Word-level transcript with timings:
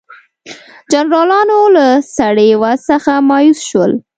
جنرالانو 0.91 1.59
له 1.75 1.87
سړې 2.17 2.49
وضع 2.61 2.81
څخه 2.89 3.11
مایوس 3.29 3.59
شول. 3.69 3.91